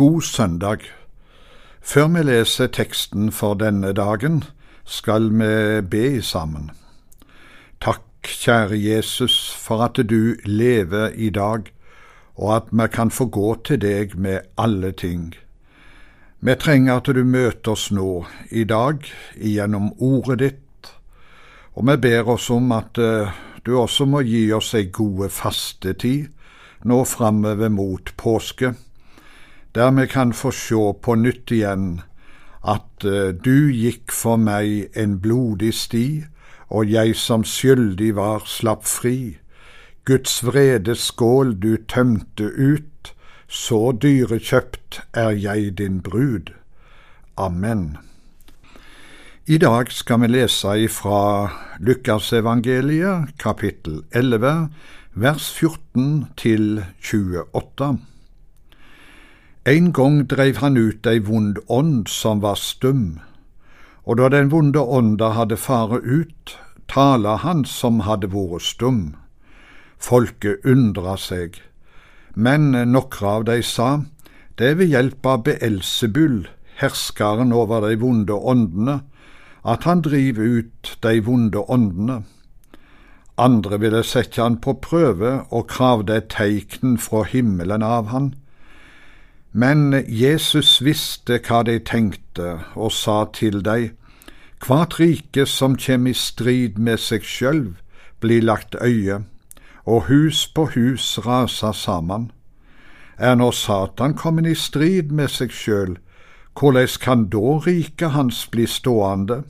[0.00, 0.78] God søndag.
[1.80, 4.44] Før vi leser teksten for denne dagen,
[4.84, 6.70] skal vi be sammen.
[7.84, 11.68] Takk, kjære Jesus, for at du lever i dag,
[12.34, 15.34] og at vi kan få gå til deg med alle ting.
[16.40, 19.04] Vi trenger at du møter oss nå, i dag,
[19.36, 20.94] gjennom ordet ditt,
[21.74, 23.28] og vi ber oss om at eh,
[23.66, 26.30] du også må gi oss ei gode fastetid
[26.88, 28.78] nå framover mot påske
[29.74, 32.00] der vi kan få sjå på nytt igjen
[32.62, 36.24] at uh, du gikk for meg en blodig sti,
[36.70, 39.38] og jeg som skyldig var, slapp fri.
[40.04, 43.14] Guds vrede skål du tømte ut,
[43.48, 46.52] så dyrekjøpt er jeg din brud.
[47.36, 47.98] Amen.
[49.50, 51.50] I dag skal vi lese ifra
[51.80, 54.68] Lukasevangeliet, kapittel 11,
[55.14, 57.96] vers 14 til 28.
[59.66, 63.20] En gang dreiv han ut ei vond ånd som var stum,
[64.08, 66.54] og da den vonde ånda hadde fare ut,
[66.88, 69.02] tala han som hadde vært stum.
[70.00, 71.60] Folket undra seg,
[72.34, 74.00] men nokre av dei sa,
[74.56, 76.46] det er ved hjelp av Beelsebull,
[76.80, 79.02] herskaren over de vonde åndene,
[79.60, 82.22] at han driver ut de vonde åndene.
[83.36, 88.32] Andre ville sette han på prøve og kravde et teikn fra himmelen av han,
[89.52, 93.96] men Jesus visste hva de tenkte, og sa til dem,
[94.60, 97.78] Hvert rike som kjem i strid med seg sjølv,
[98.20, 99.22] blir lagt øye,
[99.88, 102.30] og hus på hus raser sammen.
[103.16, 105.96] Er nå Satan kommet i strid med seg sjøl,
[106.58, 109.42] hvordan kan da riket hans bli stående?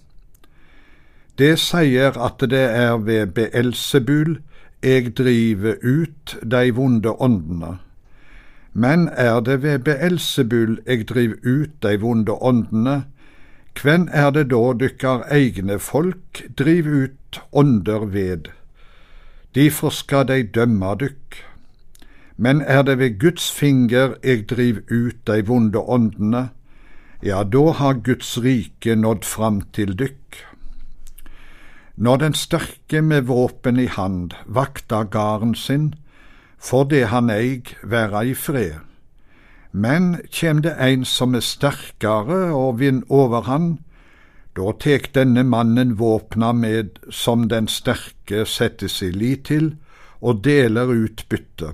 [1.39, 4.39] Det sier at det er ved Beelsebul
[4.83, 7.79] jeg driver ut de vonde åndene.
[8.73, 13.05] Men er det ved Beelsebull eg driv ut dei vonde åndene,
[13.75, 18.51] kven er det da dykkar egne folk driv ut ånder ved?
[19.55, 21.41] Difor skal dei dømma dykk.
[22.37, 26.51] Men er det ved Guds finger eg driv ut dei vonde åndene,
[27.23, 30.39] ja, da har Guds rike nådd fram til dykk.
[32.01, 35.95] Når den sterke med våpen i hand vakta garden sin,
[36.61, 38.81] for det han eig være i fred.
[39.73, 43.79] Men kjem det ein som er sterkare og vinn over han,
[44.59, 49.77] da tek denne mannen våpna med som den sterke setter si lit til,
[50.21, 51.73] og deler ut bytte.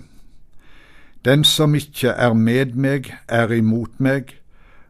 [1.25, 4.37] Den som ikkje er med meg, er imot meg,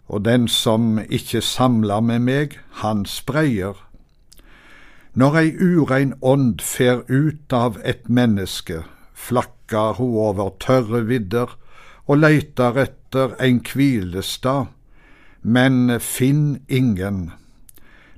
[0.09, 3.79] og den som ikkje samler med meg, han spreier.
[5.15, 8.83] Når ei urein ånd fer ut av et menneske,
[9.67, 11.57] flakkar ho over tørre vidder
[12.07, 14.67] og leitar etter ein kvilestad,
[15.43, 17.33] men finn ingen.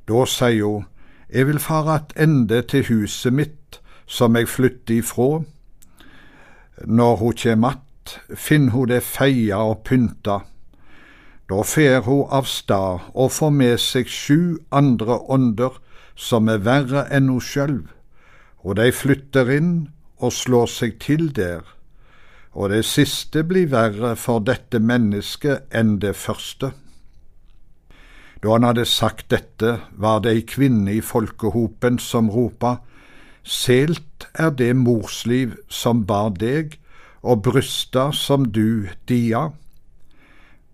[0.07, 0.85] Da sier ho,
[1.31, 5.45] Eg vil fare attende til huset mitt som eg flytter ifrå.
[6.87, 10.41] Når ho kjem att, finn ho det feia og pynta.
[11.49, 15.77] Da fer ho av stad og får med seg sju andre ånder
[16.17, 17.89] som er verre enn ho sjølv,
[18.65, 21.63] og dei flytter inn og slår seg til der,
[22.53, 26.73] og det siste blir verre for dette mennesket enn det første.
[28.43, 32.79] Da han hadde sagt dette, var det ei kvinne i folkehopen som ropa,
[33.49, 36.75] Selt er det morsliv som bar deg,
[37.23, 39.49] og brysta som du dia.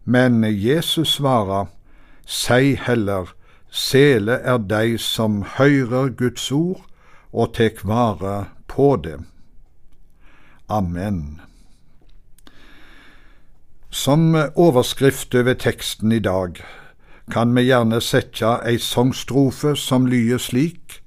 [0.05, 1.67] Men Jesus svara,
[2.27, 3.31] Sei heller,
[3.71, 6.83] sele er dei som høyrer Guds ord
[7.33, 9.21] og tek vare på det.
[10.75, 11.41] Amen.
[13.91, 16.57] Som overskrift over teksten i dag
[17.31, 20.99] kan vi gjerne sette ei sangstrofe som lyder slik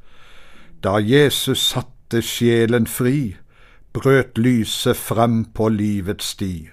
[0.84, 3.36] Da Jesus satte sjelen fri,
[3.94, 6.70] brøt lyset fram på livets sti.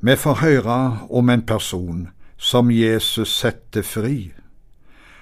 [0.00, 4.32] Vi får høre om en person som Jesus sette fri.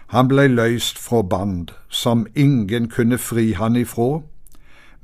[0.07, 4.25] Han blei løyst fra band som ingen kunne fri han ifrå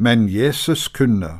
[0.03, 1.31] men Jesus kunne,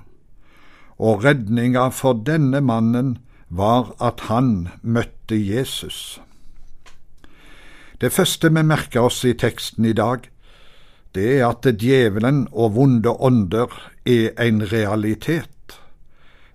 [0.99, 3.17] og redninga for denne mannen
[3.49, 6.21] var at han møtte Jesus.
[8.01, 10.29] Det første vi merker oss i teksten i dag,
[11.15, 13.73] det er at djevelen og vonde ånder
[14.07, 15.75] er en realitet.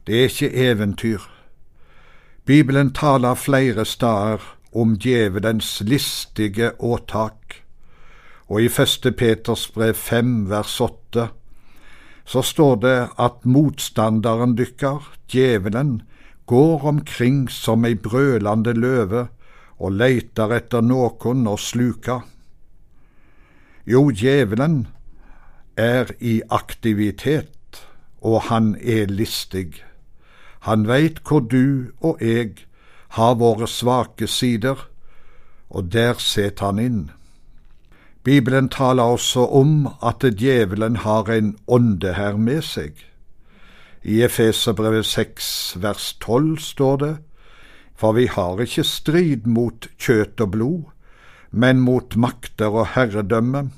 [0.07, 1.27] Det er ikke eventyr.
[2.45, 4.43] Bibelen taler flere steder
[4.73, 7.59] om djevelens listige åtak,
[8.47, 11.27] og i første Peters brev fem vers åtte
[12.27, 16.01] så står det at motstanderen dykkar, djevelen,
[16.45, 19.27] går omkring som ei brølande løve
[19.79, 22.21] og leitar etter nokon å sluka.
[23.87, 24.87] Jo, djevelen
[25.79, 27.83] er i aktivitet,
[28.19, 29.83] og han er listig.
[30.67, 32.65] Han veit hvor du og eg
[33.15, 34.87] har våre svake sider,
[35.69, 37.03] og der set han inn.
[38.27, 42.97] Bibelen taler også om at djevelen har en ånde her med seg.
[44.03, 47.13] I Efeserbrevet 6 vers 12 står det,
[47.95, 50.83] For vi har ikke strid mot kjøtt og blod,
[51.51, 53.69] men mot makter og herredømme,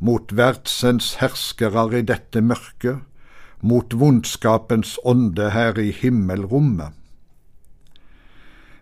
[0.00, 3.04] mot verdsens herskere i dette mørket,
[3.60, 6.96] mot vondskapens ånde her i himmelrommet.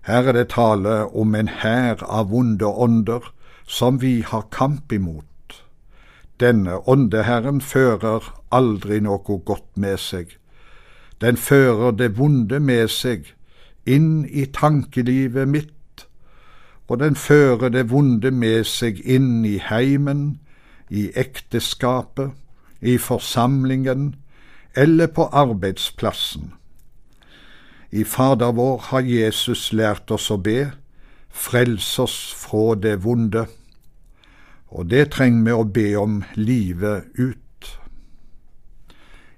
[0.07, 3.27] Her er det tale om en hær av vonde ånder
[3.71, 5.27] som vi har kamp imot.
[6.41, 10.33] Denne åndeherren fører aldri noe godt med seg.
[11.21, 13.29] Den fører det vonde med seg
[13.87, 16.07] inn i tankelivet mitt,
[16.89, 20.41] og den fører det vonde med seg inn i heimen,
[20.91, 22.33] i ekteskapet,
[22.81, 24.17] i forsamlingen
[24.75, 26.55] eller på arbeidsplassen.
[27.93, 30.73] I Fader vår har Jesus lært oss å be,
[31.31, 33.47] frels oss fra det vonde,
[34.71, 37.39] og det trenger vi å be om livet ut.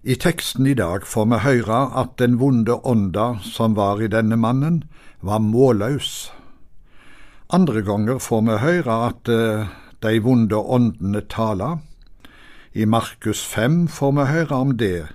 [0.02, 4.36] I teksten i dag får vi høre at den vonde ånda som var i denne
[4.36, 4.82] mannen,
[5.22, 6.32] var målløs.
[7.52, 9.70] Andre ganger får vi høre at uh,
[10.02, 11.78] de vonde åndene taler.
[12.74, 15.06] I Markus 5 får vi høre om det.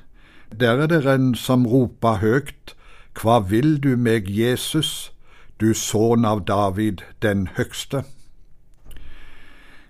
[0.56, 2.74] Der er det en som roper høgt,
[3.18, 5.12] Hva vil du meg, Jesus,
[5.60, 8.04] du sønn av David den høgste?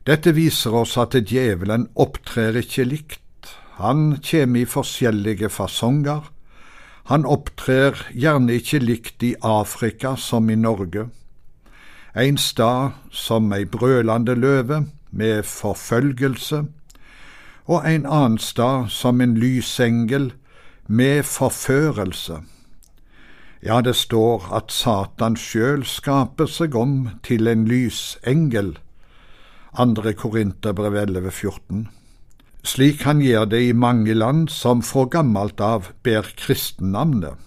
[0.08, 3.24] Dette viser oss at djevelen opptrer ikke likt
[3.78, 6.24] han kjem i forskjellige fasonger.
[7.12, 11.10] Han opptrer gjerne ikke likt i Afrika som i Norge.
[12.16, 14.80] En stad som ei brølande løve
[15.12, 16.64] med forfølgelse,
[17.68, 20.32] og en annen stad som en lysengel
[20.88, 22.42] med forførelse.
[23.62, 28.78] Ja, det står at Satan sjøl skaper seg om til en lysengel.
[29.78, 31.88] Andre Korinterbrev 11, 14
[32.68, 37.38] slik han gjør det i mange land som fra gammelt av ber kristennavnet.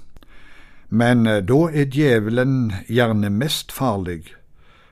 [0.88, 4.32] Men eh, da er djevelen gjerne mest farlig,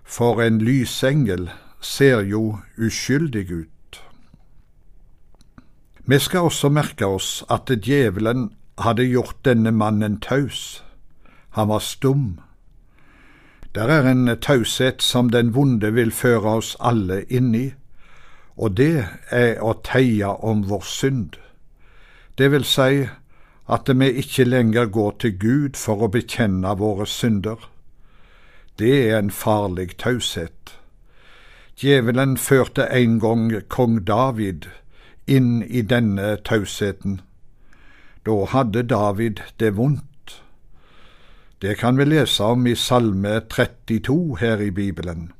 [0.04, 1.48] for en lysengel
[1.80, 4.00] ser jo uskyldig ut.
[6.08, 8.50] Vi skal også merke oss at djevelen
[8.80, 10.82] hadde gjort denne mannen taus.
[11.58, 12.38] Han var stum.
[13.74, 17.68] Der er en taushet som den vonde vil føre oss alle inn i
[18.58, 21.38] og det er å teie om vår synd.
[22.38, 23.06] Det vil si
[23.68, 27.60] at vi ikke lenger går til Gud for å bekjenne våre synder.
[28.78, 30.74] Det er en farlig taushet.
[31.78, 34.66] Djevelen førte en gang kong David
[35.26, 37.20] inn i denne tausheten.
[38.26, 40.07] Da hadde David det vondt.
[41.62, 45.32] Det kan vi lese om i Salme 32 her i Bibelen.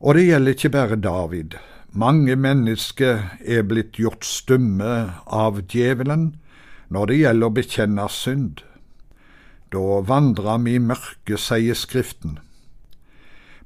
[0.00, 1.56] Og det gjelder ikke bare David.
[1.92, 6.30] Mange mennesker er blitt gjort stumme av djevelen
[6.88, 8.62] når det gjelder å bekjenne synd.
[9.68, 12.38] Da vandrer vi i mørket, sier Skriften.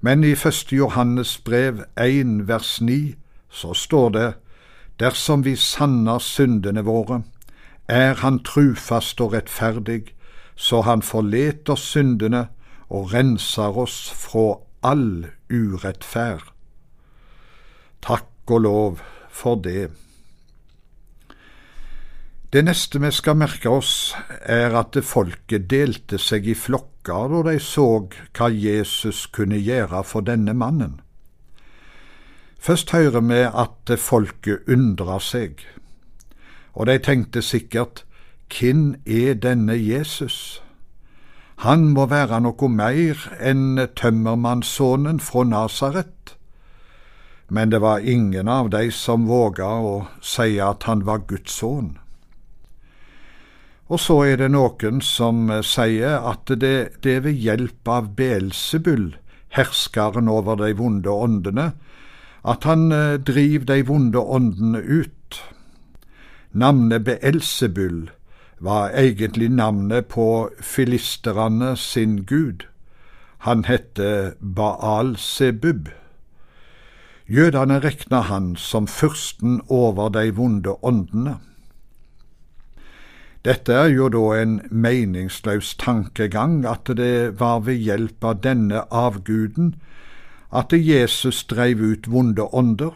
[0.01, 3.15] Men i første Johannes brev 1 vers 9
[3.55, 4.27] så står det
[4.99, 7.23] dersom vi sanner syndene våre,
[7.87, 10.14] er Han trufast og rettferdig,
[10.57, 12.49] så Han forleter syndene
[12.89, 16.51] og renser oss fra all urettferd.
[18.05, 19.01] Takk og lov
[19.33, 19.91] for det.
[22.55, 24.15] Det neste vi skal merke oss,
[24.47, 30.23] er at folket delte seg i flokker da de så hva Jesus kunne gjøre for
[30.23, 31.01] denne mannen.
[32.65, 35.59] Først hører vi at folket undra seg,
[36.79, 38.05] og de tenkte sikkert
[38.53, 40.63] hvem er denne Jesus?
[41.63, 46.35] Han må være noe mer enn tømmermannssonen fra Nasaret.
[47.49, 51.95] Men det var ingen av de som våga å si at han var Guds sønn.
[53.93, 59.13] Og så er det noen som sier at det, det ved hjelp av Beelsebull,
[59.55, 61.75] herskeren over de vonde åndene,
[62.45, 65.39] at han eh, driver de vonde åndene ut.
[66.53, 68.09] Navnet Beelsebull
[68.61, 72.67] var egentlig navnet på filisterne sin gud.
[73.39, 75.89] Han hette Baal Sebub.
[77.29, 81.39] Jødene rekna han som fyrsten over de vonde åndene.
[83.45, 89.75] Dette er jo da en meningsløs tankegang at det var ved hjelp av denne avguden
[90.55, 92.95] at Jesus dreiv ut vonde ånder,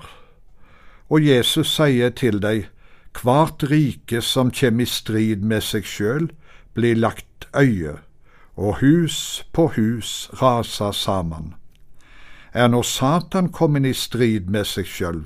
[1.11, 2.69] og Jesus sier til deg,
[3.17, 6.29] hvert rike som kjem i strid med seg sjøl,
[6.75, 7.99] blir lagt øye,
[8.57, 11.55] og hus på hus raser sammen.
[12.53, 15.25] Er nå Satan kommet i strid med seg sjøl,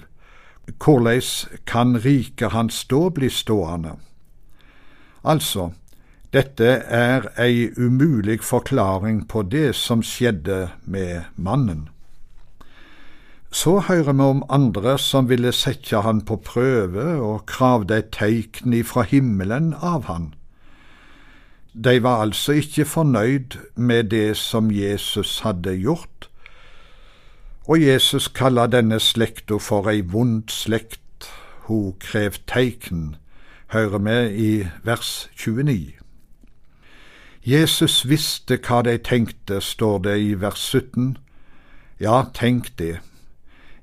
[0.79, 1.23] hvordan
[1.67, 3.97] kan riket hans da bli stående?
[5.25, 5.73] Altså,
[6.33, 11.89] dette er ei umulig forklaring på det som skjedde med mannen.
[13.53, 18.73] Så hører vi om andre som ville sette han på prøve og kravde et teikn
[18.73, 20.33] ifra himmelen av han.
[21.75, 26.29] De var altså ikke fornøyd med det som Jesus hadde gjort,
[27.69, 31.29] og Jesus kaller denne slekta for ei vond slekt,
[31.69, 33.17] ho krev teikn,
[33.77, 34.51] hører vi i
[34.85, 35.93] vers 29.
[37.45, 41.17] Jesus visste hva de tenkte, står det i vers 17.
[42.01, 43.01] Ja, tenk det.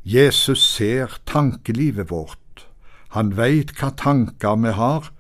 [0.10, 2.66] Jesus ser tankelivet vårt.
[3.14, 5.12] Han veit hva tanker vi har,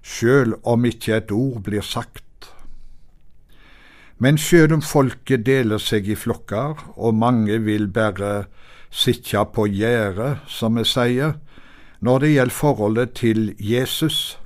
[0.00, 2.48] sjøl om ikke et ord blir sagt.
[4.16, 8.48] Men sjøl om folket deler seg i flokker, og mange vil bare
[8.88, 11.36] sitte på gjerdet, som vi sier,
[12.00, 14.38] når det gjelder forholdet til Jesus,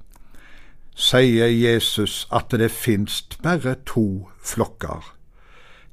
[0.98, 5.14] sier Jesus at det finst bare to flokker.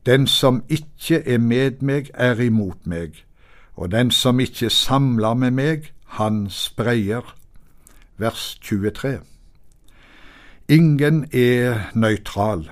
[0.06, 3.26] Den som ikke er med meg, er imot meg,
[3.80, 5.88] og den som ikke samler med meg,
[6.20, 7.24] han spreier.
[8.20, 9.22] Vers 23.
[10.68, 12.68] Ingen er nøytral.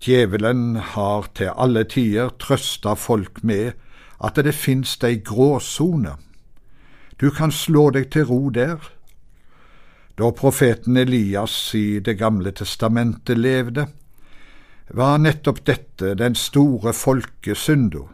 [0.00, 3.72] Djevelen har til alle tider trøsta folk med
[4.22, 6.14] at det fins ei gråsone
[7.20, 8.80] du kan slå deg til ro der.
[10.16, 13.86] Da profeten Elias i Det gamle testamentet levde,
[14.90, 18.06] var nettopp dette den store folkesynda.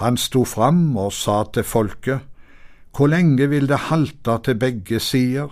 [0.00, 2.20] Han sto fram og sa til folket,
[2.96, 5.48] Hvor lenge vil det halte til begge sider?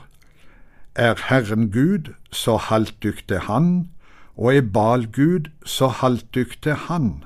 [0.94, 3.90] Er Herren Gud, så halt dykk til Han,
[4.36, 7.24] og er Bal Gud, så halt dykk til Han.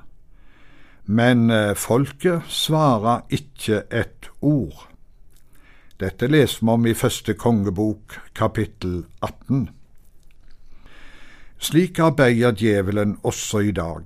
[1.06, 4.88] Men eh, folket svara ikke et ord.
[6.00, 9.68] Dette leser vi om i første kongebok, kapittel 18.
[11.58, 14.02] Slik arbeider djevelen også i dag.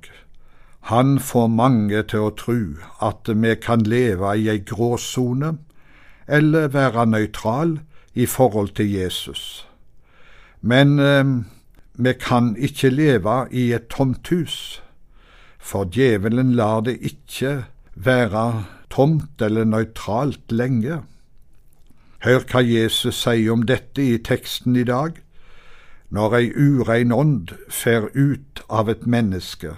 [0.89, 2.61] Han får mange til å tru
[3.05, 5.59] at vi kan leve i ei gråsone,
[6.25, 7.75] eller være nøytral
[8.17, 9.67] i forhold til Jesus.
[10.61, 11.25] Men eh,
[11.93, 14.81] vi kan ikke leve i et tomt hus,
[15.59, 17.53] for djevelen lar det ikke
[17.95, 21.03] være tomt eller nøytralt lenge.
[22.25, 25.21] Hør hva Jesus sier om dette i teksten i dag.
[26.09, 29.75] Når ei urein ånd fer ut av et menneske,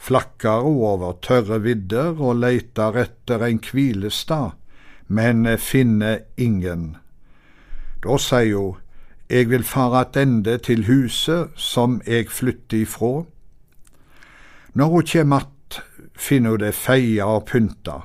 [0.00, 4.56] flakker hun over tørre vidder og leiter etter en hvilestad,
[5.08, 6.96] men finner ingen.
[8.00, 8.78] Da sier hun,
[9.30, 13.26] Eg vil fara attende til huset som eg flytter ifrå.
[14.74, 15.82] Når hun kjem att,
[16.14, 18.00] finner hun det feia og pynta.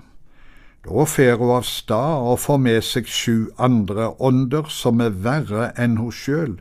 [0.86, 5.72] Da fer hun av stad og får med seg sju andre ånder som er verre
[5.82, 6.60] enn hun sjøl,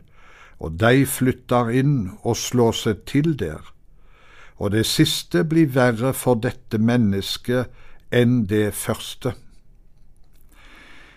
[0.57, 3.74] og de flytter inn og slår seg til der.
[4.57, 7.71] Og det siste blir verre for dette mennesket
[8.11, 9.33] enn det første.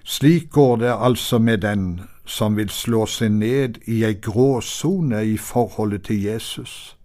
[0.04, 5.36] Slik går det altså med den som vil slå seg ned i ei gråsone i
[5.36, 6.96] forholdet til Jesus.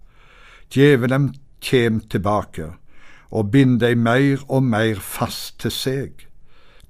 [0.72, 2.74] Djevelen kjem tilbake
[3.30, 6.28] og bind deg mer og mer fast til seg.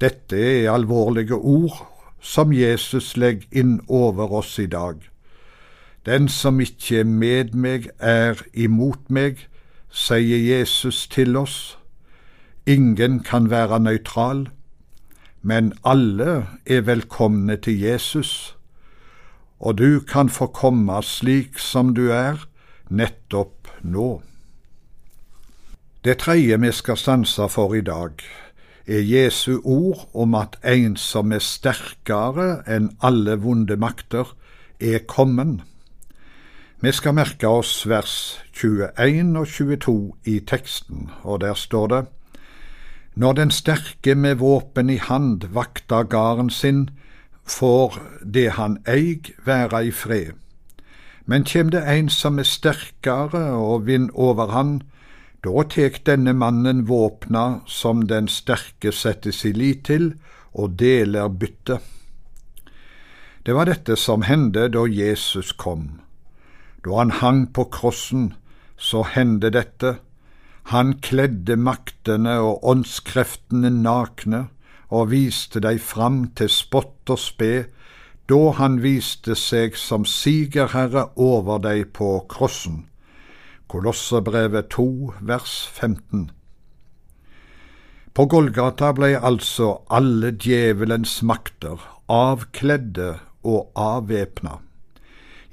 [0.02, 1.82] Dette er alvorlige ord
[2.22, 5.02] som Jesus legger inn over oss i dag.
[6.06, 9.48] Den som ikke er med meg, er imot meg,
[9.88, 11.78] sier Jesus til oss.
[12.68, 14.50] Ingen kan være nøytral,
[15.42, 18.56] men alle er velkomne til Jesus,
[19.60, 22.48] og du kan få komme slik som du er,
[22.90, 24.22] nettopp nå.
[26.04, 28.20] Det tredje vi skal stanse for i dag,
[28.88, 34.36] er Jesu ord om at en som er sterkere enn alle vonde makter,
[34.84, 35.62] er kommen.
[36.84, 39.94] Vi skal merke oss vers 21 og 22
[40.28, 42.06] i teksten, og der står det:"
[43.16, 46.90] Når den sterke med våpen i hand vakter garden sin,
[47.48, 48.02] får
[48.34, 50.34] det han eig være i fred.
[51.26, 54.82] Men kjem det ein som er sterkere og vinn over han,
[55.44, 60.14] da tek denne mannen våpna som den sterke setter si lit til,
[60.54, 61.80] og deler byttet.
[63.46, 66.04] Det var dette som hendte da Jesus kom.
[66.84, 68.34] Da han hang på krossen,
[68.78, 69.98] så hendte dette.
[70.72, 74.48] Han kledde maktene og åndskreftene nakne
[74.94, 77.54] og viste dei fram til spott og spe,
[78.30, 82.86] da han viste seg som sigerherre over dei på krossen.
[83.68, 84.88] Kolossebrevet 2,
[85.22, 86.30] vers 15.
[88.14, 94.60] På Golgata ble altså alle djevelens makter avkledde og avvæpna.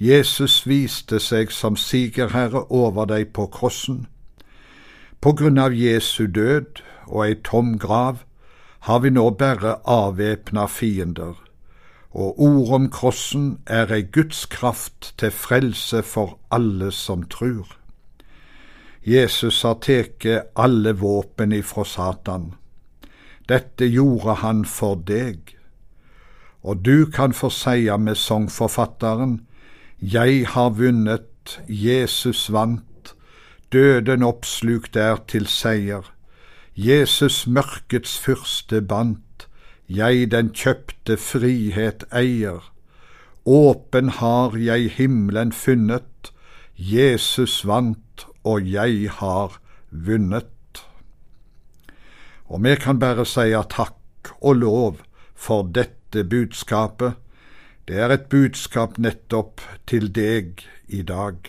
[0.00, 4.06] Jesus viste seg som sigerherre over deg på krossen.
[5.20, 6.80] På grunn av Jesu død
[7.10, 8.22] og ei tom grav
[8.88, 11.34] har vi nå bare avvæpna fiender,
[12.16, 17.68] og ordet om krossen er ei Guds kraft til frelse for alle som trur.
[19.04, 20.24] Jesus har tatt
[20.56, 22.54] alle våpen ifra Satan.
[23.48, 25.56] Dette gjorde han for deg.
[26.62, 29.40] Og du kan få seie med sangforfatteren,
[30.00, 33.14] Jeg har vunnet, Jesus vant,
[33.72, 36.06] døden oppslukt er til seier.
[36.74, 39.44] Jesus mørkets fyrste bandt,
[39.88, 42.64] jeg den kjøpte frihet eier.
[43.44, 46.32] Åpen har jeg himmelen funnet,
[46.76, 50.84] Jesus vant, og jeg har vunnet.
[52.48, 55.02] Og vi kan bare seie takk og lov
[55.36, 57.20] for dette budskapet.
[57.90, 59.58] Det er et budskap nettopp
[59.90, 60.60] til deg
[60.94, 61.48] i dag.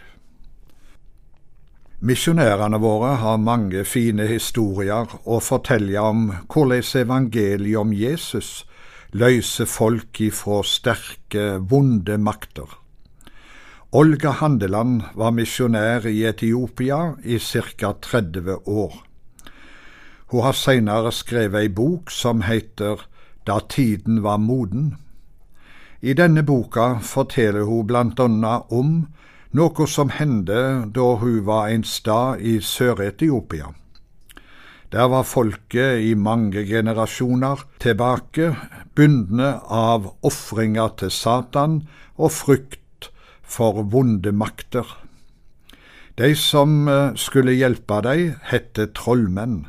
[2.01, 8.49] Misjonærene våre har mange fine historier å fortelle om hvordan evangeliet om Jesus
[9.13, 12.73] løser folk ifra sterke, vonde makter.
[13.93, 17.93] Olga Handeland var misjonær i Etiopia i ca.
[18.01, 18.97] 30 år.
[20.33, 23.05] Hun har senere skrevet ei bok som heter
[23.45, 24.95] Da tiden var moden.
[26.01, 28.93] I denne boka forteller hun blant annet om
[29.53, 30.61] noe som hendte
[30.95, 33.67] da hun var en stad i Sør-Etiopia.
[34.91, 38.55] Der var folket i mange generasjoner tilbake,
[38.95, 41.77] bundne av ofringer til Satan
[42.17, 43.11] og frykt
[43.43, 44.87] for vonde makter.
[46.17, 49.67] De som eh, skulle hjelpe dem, hette trollmenn.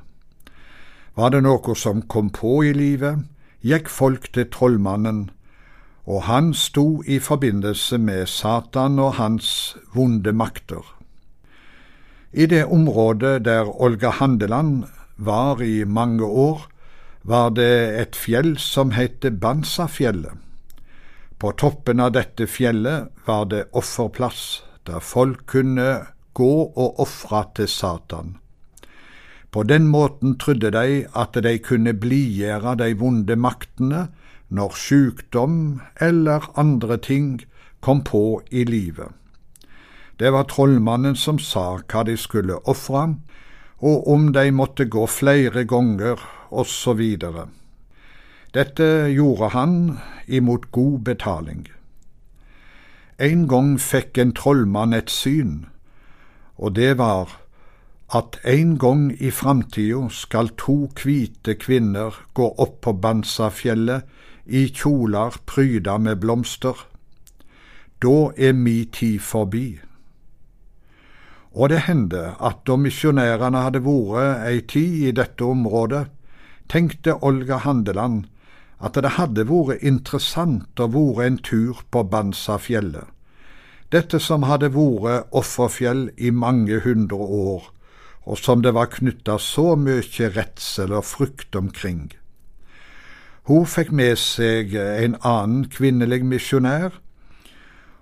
[1.15, 3.21] Var det noe som kom på i livet,
[3.61, 5.27] gikk folk til trollmannen
[6.07, 10.83] og han sto i forbindelse med Satan og hans vonde makter.
[12.33, 14.85] I det området der Olga Handeland
[15.17, 16.67] var i mange år,
[17.23, 20.35] var det et fjell som het Bansafjellet.
[21.39, 27.69] På toppen av dette fjellet var det offerplass, der folk kunne gå og ofre til
[27.69, 28.37] Satan.
[29.53, 34.07] På den måten trodde de at de kunne blidgjøre de vonde maktene
[34.53, 37.41] når sykdom eller andre ting
[37.81, 39.09] kom på i livet.
[40.21, 43.17] Det var trollmannen som sa hva de skulle ofre,
[43.83, 46.21] og om de måtte gå flere ganger,
[46.53, 47.01] osv.
[48.55, 49.77] Dette gjorde han
[50.29, 51.67] imot god betaling.
[53.19, 55.65] En gang fikk en trollmann et syn,
[56.61, 57.39] og det var
[58.13, 64.05] at en gang i framtida skal to hvite kvinner gå opp på Bansafjellet
[64.47, 66.77] i kjoler pryda med blomster.
[68.03, 69.81] Da er mi tid forbi.
[71.53, 76.07] Og det hendte at da misjonærene hadde vært ei tid i dette området,
[76.73, 78.25] tenkte Olga Handeland
[78.83, 83.05] at det hadde vært interessant å være en tur på Bansafjellet,
[83.93, 87.69] dette som hadde vært offerfjell i mange hundre år,
[88.25, 92.09] og som det var knytta så mye redsel og frykt omkring.
[93.51, 96.93] Hun fikk med seg en annen kvinnelig misjonær,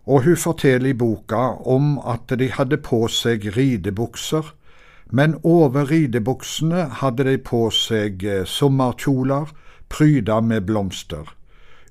[0.04, 4.50] og hun forteller i boka om at de hadde på seg ridebukser,
[5.10, 9.48] men over ridebuksene hadde de på seg sommerkjoler
[9.88, 11.24] pryda med blomster,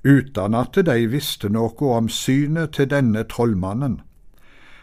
[0.03, 4.01] uten at de visste noe om synet til denne trollmannen.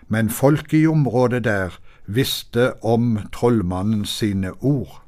[0.09, 5.00] Men folk i området der visste om trollmannen sine ord.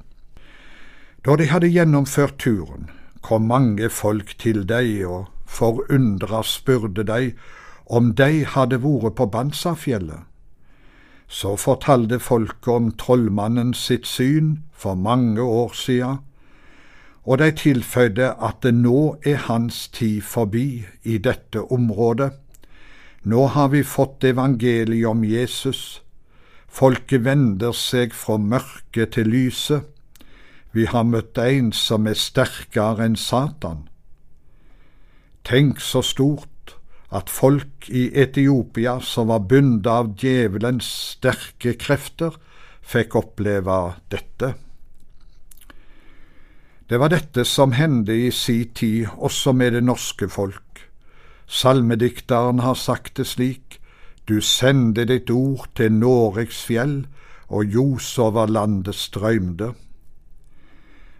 [1.25, 2.89] Da de hadde gjennomført turen,
[3.21, 7.35] kom mange folk til deg og forundra spurte deg
[7.89, 10.25] om de hadde vært på Bansafjellet.
[11.29, 16.17] Så fortalte folket om trollmannen sitt syn for mange år sia,
[17.25, 22.31] og de tilføyde at det nå er hans tid forbi i dette området.
[23.23, 26.01] Nå har vi fått evangeliet om Jesus.
[26.67, 29.98] Folket vender seg fra mørket til lyset
[30.71, 33.87] vi har møtt en som er sterkere enn Satan.
[35.43, 36.75] Tenk så stort
[37.09, 42.35] at folk i Etiopia som var bundet av djevelens sterke krefter,
[42.85, 43.79] fikk oppleve
[44.13, 44.53] dette.
[46.89, 50.85] Det var dette som hendte i si tid også med det norske folk.
[51.45, 53.77] Salmedikteren har sagt det slik,
[54.25, 57.07] du sendte ditt ord til Noregs fjell,
[57.49, 59.71] og ljos over landet strøymde.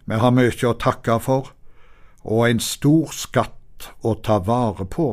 [0.09, 1.51] Vi har mye å takke for,
[2.25, 5.11] og en stor skatt å ta vare på,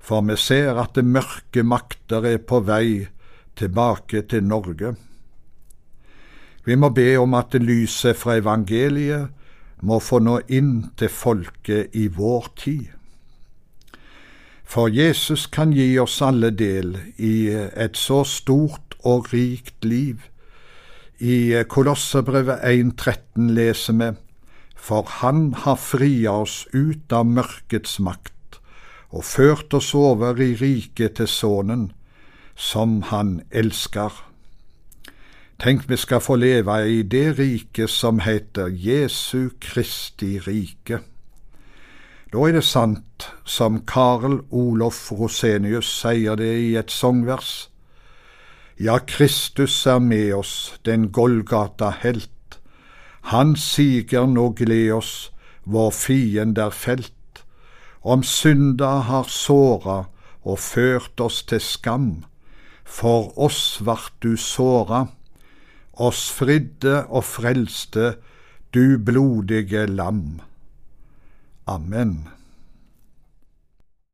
[0.00, 3.04] for vi ser at det mørke makter er på vei
[3.60, 4.94] tilbake til Norge.
[6.64, 9.28] Vi må be om at lyset fra evangeliet
[9.82, 12.88] må få nå inn til folket i vår tid.
[14.64, 20.22] For Jesus kan gi oss alle del i et så stort og rikt liv.
[21.22, 24.08] I Kolosserbrevet 1,13 leser vi
[24.74, 28.58] For Han har fria oss ut av mørkets makt
[29.14, 31.92] og ført oss over i riket til Sønnen,
[32.56, 34.10] som Han elsker.
[35.62, 41.04] Tenk vi skal få leve i det riket som heter Jesu Kristi rike.
[42.32, 47.68] Da er det sant, som Karl Olof Rosenius sier det i et sangvers.
[48.82, 52.56] Ja, Kristus er med oss, den Golgata-helt.
[53.30, 55.12] Han siger nå gled oss,
[55.62, 57.44] vår fiende er felt.
[58.02, 60.08] Om synda har såra
[60.42, 62.10] og ført oss til skam,
[62.82, 65.04] for oss vart du såra,
[65.94, 68.16] oss fridde og frelste,
[68.74, 70.40] du blodige lam.
[71.70, 72.41] Amen.